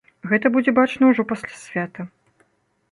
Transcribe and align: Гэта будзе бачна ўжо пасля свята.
Гэта 0.31 0.51
будзе 0.55 0.71
бачна 0.79 1.03
ўжо 1.11 1.21
пасля 1.33 1.61
свята. 1.67 2.09